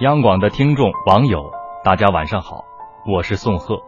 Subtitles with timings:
[0.00, 1.52] 央广的听众网友，
[1.84, 2.64] 大家晚上好，
[3.06, 3.80] 我是宋贺。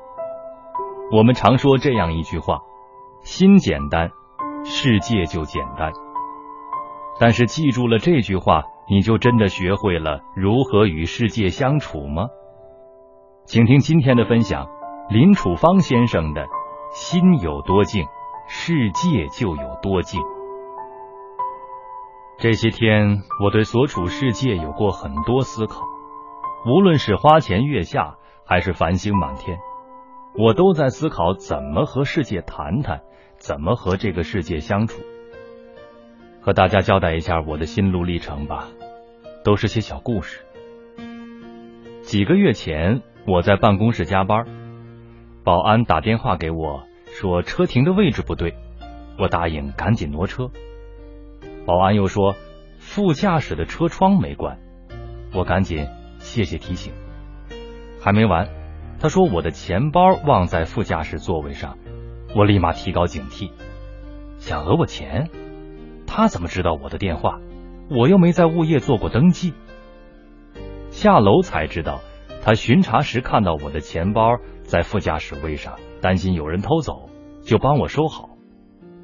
[1.11, 2.61] 我们常说这样一句话：
[3.23, 4.13] 心简单，
[4.63, 5.93] 世界就简单。
[7.19, 12.29] 但是记住了这句话，你就真的学会了如何与世界相处吗？
[13.45, 14.69] 请听今天的分享：
[15.11, 16.47] 林楚芳先生的
[16.95, 18.07] “心有多静，
[18.47, 20.23] 世界就有多静”。
[22.39, 25.81] 这些天，我对所处世界有过很多思考。
[26.67, 29.57] 无论是花前月下，还是繁星满天，
[30.37, 33.03] 我都在思考怎么和世界谈谈，
[33.37, 35.01] 怎么和这个世界相处。
[36.41, 38.67] 和大家交代一下我的心路历程吧，
[39.45, 40.45] 都是些小故事。
[42.03, 44.45] 几个月前，我在办公室加班，
[45.45, 48.57] 保安打电话给我说车停的位置不对，
[49.21, 50.51] 我答应赶紧挪车。
[51.65, 52.35] 保安又说
[52.81, 54.59] 副驾驶的车窗没关，
[55.33, 55.87] 我赶紧。
[56.27, 56.93] 谢谢提醒，
[58.03, 58.49] 还没完。
[58.99, 61.79] 他说我的钱包忘在副驾驶座位上，
[62.35, 63.53] 我立马提高警惕，
[64.39, 65.31] 想讹我钱。
[66.07, 67.39] 他怎么知道我的电话？
[67.89, 69.55] 我又没在物业做过登记。
[70.91, 72.01] 下楼才知道，
[72.43, 77.09] 他巡查时看到我的钱包在副驾驶位上，担心有人偷走，
[77.45, 78.31] 就帮我收好，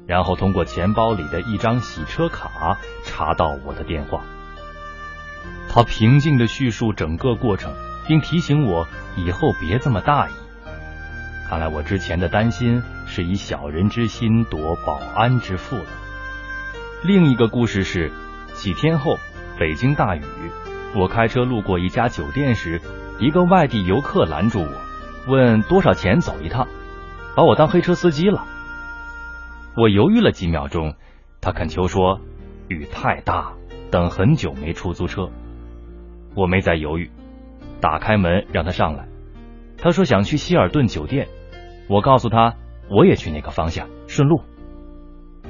[0.05, 4.23] 然后通过钱包里的一张洗车卡查到我的电话。
[5.73, 7.73] 他平静的叙述整个过程，
[8.07, 10.31] 并提醒我以后别这么大意。
[11.49, 15.85] 看来我之前的担心是以小人之心夺保安之腹了。
[17.01, 18.11] 另一个故事是，
[18.53, 19.17] 几天后
[19.57, 20.21] 北京大雨，
[20.93, 22.79] 我开车路过一家酒店时，
[23.17, 24.71] 一个外地游客拦住我，
[25.25, 26.67] 问多少钱走一趟，
[27.35, 28.45] 把我当黑车司机了。
[29.75, 30.93] 我犹豫了几秒钟，
[31.41, 32.21] 他恳求说
[32.67, 33.53] 雨太大，
[33.89, 35.31] 等很久没出租车。
[36.35, 37.11] 我没再犹豫，
[37.81, 39.07] 打开门让他上来。
[39.77, 41.27] 他说想去希尔顿酒店，
[41.89, 42.55] 我告诉他
[42.89, 44.41] 我也去那个方向，顺路。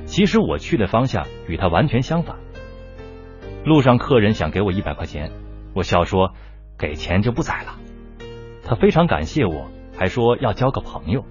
[0.06, 2.38] 其实我去的方向与他完全相反。
[3.64, 5.32] 路上客人想给我一百块钱，
[5.74, 6.34] 我笑说
[6.78, 7.76] 给钱就不宰了。
[8.66, 9.68] 他非常感谢我，
[9.98, 11.24] 还说要交个朋友。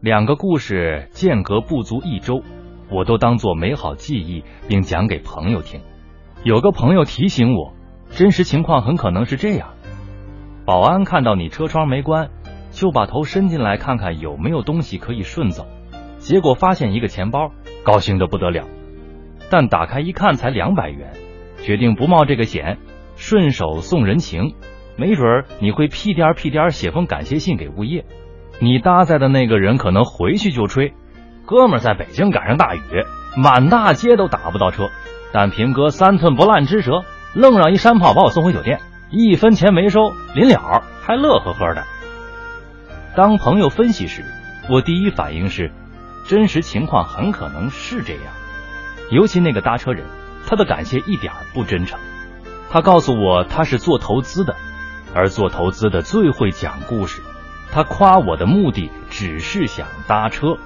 [0.00, 2.42] 两个故事间隔不足一周，
[2.90, 5.80] 我都当做美好记忆，并讲给朋友听。
[6.44, 7.72] 有个朋友提醒我。
[8.14, 9.70] 真实情况很可能是这样：
[10.66, 12.28] 保安看到你车窗没关，
[12.70, 15.66] 就把头伸进来看看有没有东西可以顺走，
[16.18, 17.52] 结果发现一个钱包，
[17.82, 18.64] 高兴的不得了。
[19.50, 21.12] 但打开一看才两百元，
[21.62, 22.76] 决定不冒这个险，
[23.16, 24.54] 顺手送人情，
[24.96, 28.04] 没准儿你会屁颠屁颠写封感谢信给物业。
[28.60, 30.92] 你搭载的那个人可能回去就吹
[31.46, 32.80] ：“哥们儿在北京赶上大雨，
[33.36, 34.88] 满大街都打不到车，
[35.32, 41.84] 但平哥三寸不烂之舌。”愣让一山炮把我送回酒店，一分钱没收，临了还乐呵呵的。
[43.16, 44.24] 当朋友分析时，
[44.68, 45.70] 我第一反应是，
[46.26, 48.22] 真实情况很可能是这样。
[49.10, 50.04] 尤其那个搭车人，
[50.46, 51.98] 他的感谢一点不真诚。
[52.70, 54.54] 他告诉我他是做投资的，
[55.14, 57.22] 而做投资的最会讲故事。
[57.70, 60.58] 他夸我的目的只是想搭车，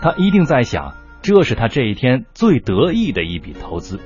[0.00, 4.00] 他一定在想，这是他这一天最得意的一笔投资。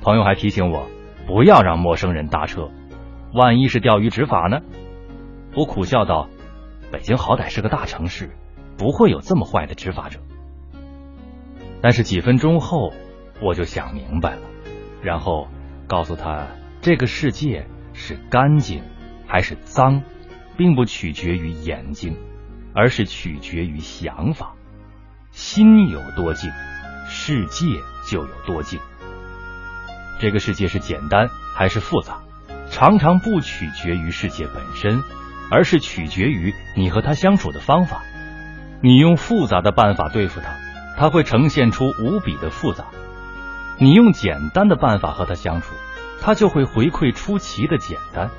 [0.00, 0.88] 朋友还提醒我。
[1.26, 2.70] 不要让陌生人搭车，
[3.32, 4.60] 万一是钓鱼执法呢？
[5.54, 6.28] 我苦笑道
[6.92, 8.30] ：“北京好歹是个大城市，
[8.78, 10.20] 不会有这么坏的执法者。”
[11.82, 12.92] 但是几分钟后，
[13.42, 14.42] 我就想明白了，
[15.02, 15.48] 然后
[15.88, 16.46] 告诉他
[16.80, 18.82] ：“这个世界是干净
[19.26, 20.02] 还是脏，
[20.56, 22.16] 并不取决于眼睛，
[22.74, 24.54] 而是取决于想法。
[25.32, 26.50] 心有多静，
[27.08, 27.66] 世界
[28.08, 28.78] 就有多静。”
[30.18, 32.20] 这个世界是简单还是复杂，
[32.70, 35.02] 常常不取决于世界本身，
[35.50, 38.02] 而是取决于你和他相处的方法。
[38.82, 40.54] 你用复杂的办法对付他，
[40.96, 42.84] 他会呈现出无比的复杂；
[43.78, 45.74] 你用简单的办法和他相处，
[46.20, 48.30] 他就会回馈出奇的简单。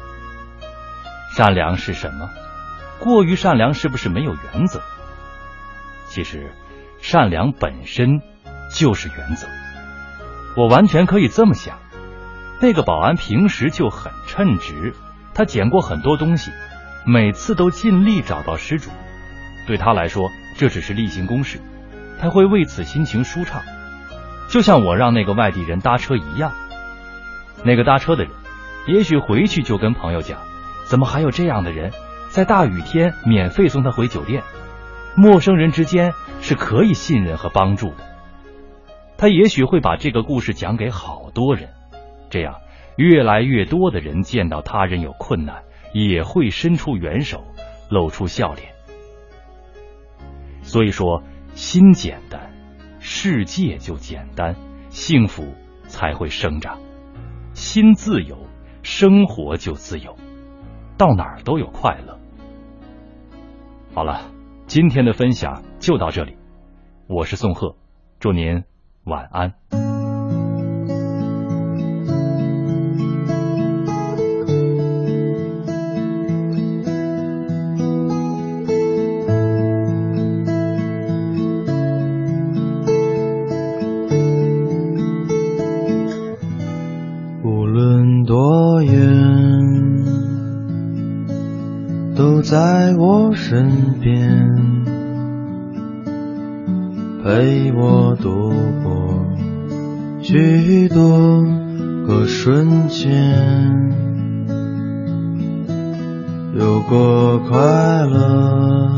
[1.35, 2.29] 善良是什么？
[2.99, 4.81] 过于善良是不是没有原则？
[6.07, 6.51] 其实，
[6.99, 8.21] 善良本身
[8.73, 9.47] 就是原则。
[10.57, 11.77] 我完全可以这么想，
[12.59, 14.95] 那个保安平时就很称职，
[15.35, 16.51] 他捡过很多东西，
[17.05, 18.89] 每次都尽力找到失主。
[19.67, 21.59] 对他来说，这只是例行公事，
[22.19, 23.61] 他会为此心情舒畅。
[24.49, 26.51] 就像我让那个外地人搭车一样，
[27.63, 28.33] 那个搭车的人，
[28.87, 30.39] 也许回去就跟朋友讲，
[30.85, 31.91] 怎么还有这样的人，
[32.31, 34.41] 在大雨天免费送他回酒店？
[35.13, 38.16] 陌生人之间是可以信任和帮助的。
[39.17, 41.69] 他也许会把这个故事讲给好多人，
[42.29, 42.61] 这样
[42.97, 47.43] 越来越多的人见到他人有困难，也会伸出援手，
[47.89, 48.73] 露出笑脸。
[50.61, 51.23] 所以说，
[51.55, 52.51] 心简单，
[52.99, 54.55] 世界就简单，
[54.89, 55.45] 幸福
[55.87, 56.77] 才会生长；
[57.53, 58.37] 心自由，
[58.83, 60.15] 生活就自由，
[60.97, 62.19] 到哪儿都有快乐。
[63.95, 64.29] 好了，
[64.67, 66.37] 今天的分享就到这里，
[67.07, 67.75] 我是宋贺，
[68.19, 68.63] 祝您
[69.07, 69.53] 晚安。
[92.49, 94.96] 在我身边，
[97.27, 99.25] 陪我度过
[100.21, 101.43] 许多
[102.07, 103.11] 个瞬间，
[106.57, 107.59] 有过快
[108.05, 108.89] 乐，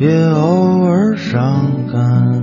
[0.00, 2.42] 也偶尔伤感，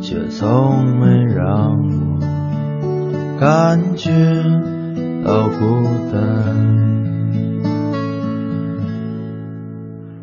[0.00, 2.18] 却从没让我
[3.38, 4.10] 感觉。
[5.24, 6.91] 到孤单，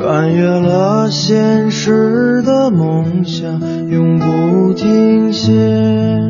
[0.00, 6.29] 穿越了现实的梦想，永不停歇。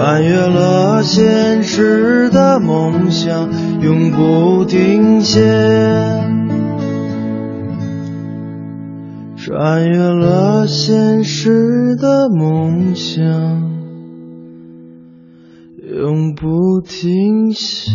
[0.00, 3.50] 穿越了现实的梦想，
[3.82, 5.42] 永不停歇。
[9.36, 13.22] 穿越了现实的梦想，
[15.86, 17.90] 永不停歇。